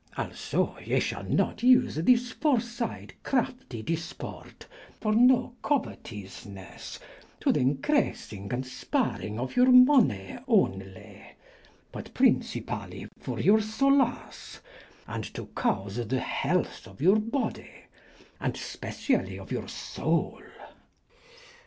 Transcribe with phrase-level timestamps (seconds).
[0.17, 4.65] Also ye shall not vse this forsayd crafty dysporte
[4.99, 6.97] for no covety senes
[7.39, 11.21] to thencreasynge & sparynge of your money oonly,
[11.91, 14.59] but pryncypally for your solace
[14.93, 17.83] & to cause the helthe of your body,
[18.39, 20.41] and specyally of your soule.